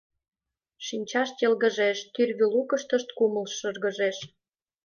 [0.85, 4.17] Шинчашт йылгыжеш, тӱрвӧ лукыштышт кумыл шыргыжеш.